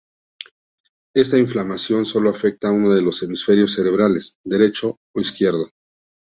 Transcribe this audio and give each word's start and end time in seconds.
Esta 1.15 1.37
inflamación 1.37 2.05
solo 2.05 2.31
afecta 2.31 2.71
uno 2.71 2.89
de 2.95 3.03
los 3.03 3.21
hemisferios 3.21 3.73
cerebrales, 3.75 4.39
derecho 4.43 4.97
o 5.15 5.19
izquierdo. 5.21 5.69